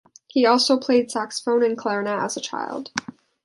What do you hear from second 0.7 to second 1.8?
played saxophone and